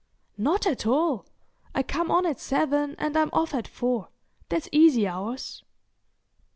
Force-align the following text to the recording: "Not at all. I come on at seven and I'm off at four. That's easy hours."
"Not 0.39 0.65
at 0.65 0.87
all. 0.87 1.27
I 1.75 1.83
come 1.83 2.09
on 2.09 2.25
at 2.25 2.39
seven 2.39 2.95
and 2.97 3.15
I'm 3.15 3.29
off 3.33 3.53
at 3.53 3.67
four. 3.67 4.07
That's 4.49 4.67
easy 4.71 5.07
hours." 5.07 5.63